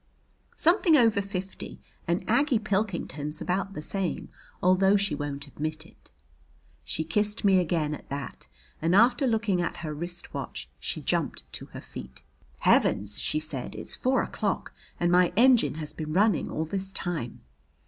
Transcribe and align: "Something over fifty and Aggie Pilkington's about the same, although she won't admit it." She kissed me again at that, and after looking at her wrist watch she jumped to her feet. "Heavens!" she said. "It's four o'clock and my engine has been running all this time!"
"Something 0.55 0.97
over 0.97 1.21
fifty 1.21 1.79
and 2.07 2.27
Aggie 2.27 2.57
Pilkington's 2.57 3.39
about 3.39 3.73
the 3.73 3.83
same, 3.83 4.29
although 4.59 4.95
she 4.97 5.13
won't 5.13 5.45
admit 5.45 5.85
it." 5.85 6.09
She 6.83 7.03
kissed 7.03 7.43
me 7.45 7.59
again 7.59 7.93
at 7.93 8.09
that, 8.09 8.47
and 8.81 8.95
after 8.95 9.27
looking 9.27 9.61
at 9.61 9.77
her 9.85 9.93
wrist 9.93 10.33
watch 10.33 10.67
she 10.79 11.01
jumped 11.01 11.43
to 11.53 11.67
her 11.67 11.81
feet. 11.81 12.23
"Heavens!" 12.61 13.19
she 13.19 13.39
said. 13.39 13.75
"It's 13.75 13.95
four 13.95 14.23
o'clock 14.23 14.73
and 14.99 15.11
my 15.11 15.31
engine 15.37 15.75
has 15.75 15.93
been 15.93 16.13
running 16.13 16.49
all 16.49 16.65
this 16.65 16.91
time!" 16.91 17.41